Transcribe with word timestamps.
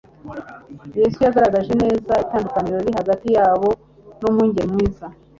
Yesu 0.99 1.17
yagaragaje 1.25 1.73
neza 1.83 2.13
itandukaniro 2.25 2.77
riri 2.79 2.91
hagati 2.99 3.27
yabo 3.37 3.69
n'Umwungeri 4.21 4.67
mwiza, 4.73 5.05